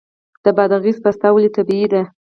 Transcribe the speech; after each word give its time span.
د 0.43 0.45
بادغیس 0.57 0.97
پسته 1.03 1.27
ولې 1.31 1.49
طبیعي 1.57 1.87
ده؟ 1.93 2.01